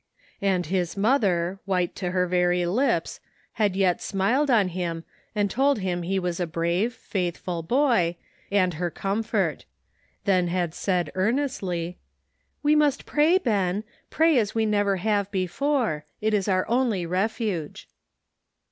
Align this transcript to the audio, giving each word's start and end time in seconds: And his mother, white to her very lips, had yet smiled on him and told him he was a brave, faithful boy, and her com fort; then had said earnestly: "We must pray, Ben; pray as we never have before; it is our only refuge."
And 0.41 0.65
his 0.65 0.97
mother, 0.97 1.59
white 1.65 1.95
to 1.97 2.09
her 2.09 2.25
very 2.25 2.65
lips, 2.65 3.19
had 3.61 3.75
yet 3.75 4.01
smiled 4.01 4.49
on 4.49 4.69
him 4.69 5.03
and 5.35 5.47
told 5.47 5.77
him 5.77 6.01
he 6.01 6.17
was 6.17 6.39
a 6.39 6.47
brave, 6.47 6.91
faithful 6.95 7.61
boy, 7.61 8.15
and 8.51 8.73
her 8.73 8.89
com 8.89 9.21
fort; 9.21 9.65
then 10.25 10.47
had 10.47 10.73
said 10.73 11.11
earnestly: 11.13 11.99
"We 12.63 12.75
must 12.75 13.05
pray, 13.05 13.37
Ben; 13.37 13.83
pray 14.09 14.39
as 14.39 14.55
we 14.55 14.65
never 14.65 14.97
have 14.97 15.29
before; 15.29 16.03
it 16.19 16.33
is 16.33 16.47
our 16.47 16.67
only 16.67 17.05
refuge." 17.05 17.87